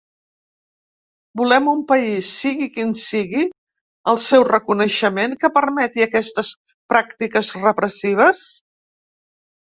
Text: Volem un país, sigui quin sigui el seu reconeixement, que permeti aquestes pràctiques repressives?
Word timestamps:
Volem 1.39 1.65
un 1.73 1.81
país, 1.89 2.29
sigui 2.37 2.69
quin 2.77 2.95
sigui 3.01 3.43
el 4.13 4.17
seu 4.27 4.45
reconeixement, 4.47 5.35
que 5.43 5.51
permeti 5.57 6.05
aquestes 6.05 6.49
pràctiques 6.95 7.53
repressives? 7.67 8.41